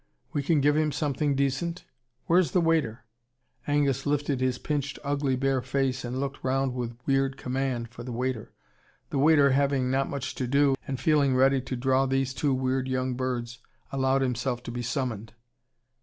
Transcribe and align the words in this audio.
We 0.33 0.41
can 0.41 0.61
give 0.61 0.75
him 0.75 0.91
something 0.91 1.35
decent 1.35 1.85
Where's 2.25 2.53
the 2.53 2.59
waiter?" 2.59 3.05
Angus 3.67 4.07
lifted 4.07 4.41
his 4.41 4.57
pinched, 4.57 4.97
ugly 5.03 5.35
bare 5.35 5.61
face 5.61 6.03
and 6.03 6.19
looked 6.19 6.43
round 6.43 6.73
with 6.73 6.97
weird 7.05 7.37
command 7.37 7.89
for 7.91 8.01
the 8.01 8.11
waiter. 8.11 8.51
The 9.11 9.19
waiter, 9.19 9.51
having 9.51 9.91
not 9.91 10.09
much 10.09 10.33
to 10.33 10.47
do, 10.47 10.73
and 10.87 10.99
feeling 10.99 11.35
ready 11.35 11.61
to 11.61 11.75
draw 11.75 12.07
these 12.07 12.33
two 12.33 12.51
weird 12.51 12.87
young 12.87 13.13
birds, 13.13 13.59
allowed 13.91 14.23
himself 14.23 14.63
to 14.63 14.71
be 14.71 14.81
summoned. 14.81 15.33